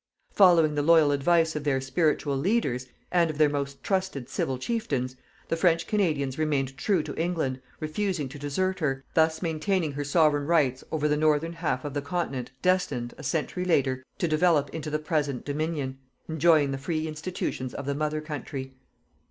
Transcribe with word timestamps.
Following 0.31 0.73
the 0.73 0.81
loyal 0.81 1.11
advice 1.11 1.55
of 1.55 1.63
their 1.63 1.79
spiritual 1.79 2.35
leaders, 2.35 2.87
and 3.11 3.29
of 3.29 3.37
their 3.37 3.49
most 3.51 3.83
trusted 3.83 4.29
civil 4.29 4.57
chieftains, 4.57 5.15
the 5.47 5.55
French 5.55 5.85
Canadians 5.85 6.39
remained 6.39 6.75
true 6.75 7.03
to 7.03 7.13
England, 7.21 7.61
refusing 7.79 8.27
to 8.29 8.39
desert 8.39 8.79
her, 8.79 9.03
thus 9.13 9.43
maintaining 9.43 9.91
her 9.91 10.03
Sovereign 10.03 10.47
rights 10.47 10.83
over 10.91 11.07
the 11.07 11.17
Northern 11.17 11.53
half 11.53 11.85
of 11.85 11.93
the 11.93 12.01
Continent 12.01 12.49
destined, 12.63 13.13
a 13.19 13.23
century 13.23 13.63
later, 13.63 14.03
to 14.17 14.27
develop 14.27 14.71
into 14.71 14.89
the 14.89 14.97
present 14.97 15.45
Dominion, 15.45 15.99
enjoying 16.27 16.71
the 16.71 16.79
free 16.79 17.07
institutions 17.07 17.71
of 17.75 17.85
the 17.85 17.93
Mother 17.93 18.21
Country. 18.21 18.73